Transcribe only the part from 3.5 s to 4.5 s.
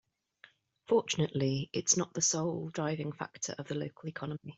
of the local economy.